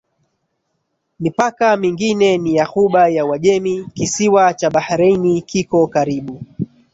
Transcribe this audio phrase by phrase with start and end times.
[1.19, 6.41] Mipaka mingine ni ya Ghuba ya Uajemi Kisiwa cha Bahrain kiko karibu